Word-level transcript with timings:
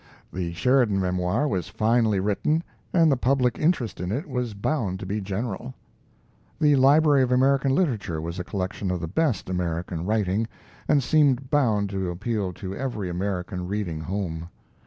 The 0.33 0.51
Sheridan 0.53 0.99
Memoir 0.99 1.47
was 1.47 1.67
finely 1.67 2.19
written, 2.19 2.63
and 2.91 3.11
the 3.11 3.15
public 3.15 3.59
interest 3.59 4.01
in 4.01 4.11
it 4.11 4.27
was 4.27 4.55
bound 4.55 4.99
to 4.99 5.05
be 5.05 5.21
general. 5.21 5.75
The 6.59 6.75
Library 6.75 7.21
of 7.21 7.31
American 7.31 7.75
Literature 7.75 8.19
was 8.19 8.39
a 8.39 8.43
collection 8.43 8.89
of 8.89 8.99
the 8.99 9.07
best 9.07 9.47
American 9.47 10.03
writing, 10.03 10.47
and 10.87 11.03
seemed 11.03 11.51
bound 11.51 11.91
to 11.91 12.09
appeal 12.09 12.51
to 12.53 12.75
every 12.75 13.11
American 13.11 13.67
reading 13.67 13.99
home. 14.01 14.49